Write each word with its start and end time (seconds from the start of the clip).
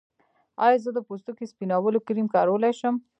ایا 0.63 0.77
زه 0.83 0.89
د 0.93 0.99
پوستکي 1.07 1.45
سپینولو 1.51 1.99
کریم 2.07 2.27
کارولی 2.35 2.71
شم؟ 2.79 2.95